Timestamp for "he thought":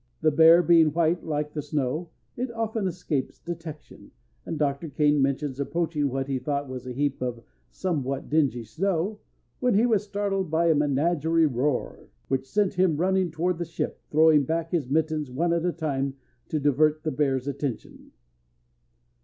6.25-6.67